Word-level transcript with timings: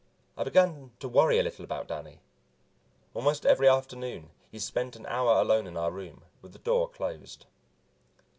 I 0.35 0.43
began 0.43 0.93
to 0.99 1.07
worry 1.07 1.37
a 1.37 1.43
little 1.43 1.63
about 1.63 1.87
Danny. 1.89 2.21
Almost 3.13 3.45
every 3.45 3.67
afternoon 3.69 4.31
he 4.51 4.57
spent 4.57 4.95
an 4.95 5.05
hour 5.05 5.39
alone 5.39 5.67
in 5.67 5.77
our 5.77 5.91
room, 5.91 6.23
with 6.41 6.53
the 6.53 6.57
door 6.57 6.89
closed. 6.89 7.45